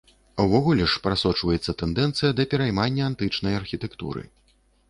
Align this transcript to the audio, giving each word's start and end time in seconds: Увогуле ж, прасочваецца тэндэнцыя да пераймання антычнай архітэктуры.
Увогуле 0.43 0.87
ж, 0.93 1.01
прасочваецца 1.07 1.75
тэндэнцыя 1.81 2.31
да 2.39 2.47
пераймання 2.55 3.03
антычнай 3.11 3.53
архітэктуры. 3.63 4.29